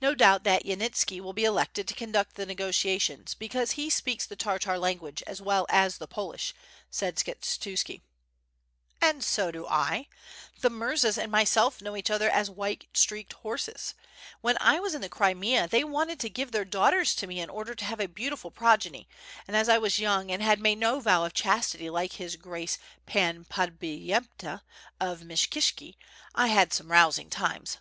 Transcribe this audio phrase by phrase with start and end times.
[0.00, 4.36] "No doubt that Yanitski will be eelected to conduct the negotiations, because he speaks the
[4.36, 6.54] Tartar language as well as the Polish,"
[6.90, 8.00] said Skshetuski.
[9.02, 10.08] "And so do I.
[10.62, 13.92] The murzas and myself know each other as white streaked horses.
[14.40, 17.50] When I was in the Crimea they wanted to give their daughters to me in
[17.50, 19.10] order to have a beau tiful progeny,
[19.46, 22.78] and as I was young and had made no vow of chastity, like his grace,
[23.04, 24.62] Pan Podbipyenta
[24.98, 25.96] of Myshykishki
[26.34, 27.76] I had some rousing times."